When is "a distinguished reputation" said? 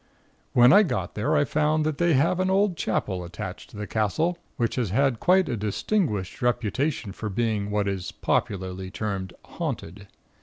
5.47-7.11